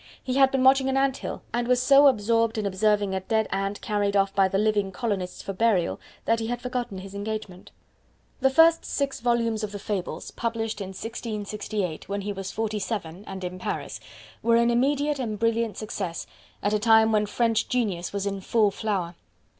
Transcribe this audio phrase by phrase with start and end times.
[0.23, 3.47] He had been watching an ant hill, and was so absorbed in observing a dead
[3.51, 7.69] ant carried off by the living colonists for burial that he had forgotten his engagement.
[8.39, 13.43] The first six volumes of the Fables published in 1668, when he was 47, and
[13.43, 13.99] in Paris
[14.41, 16.25] were an immediate and brilliant success,
[16.63, 19.13] at a time when French genius was in full flower.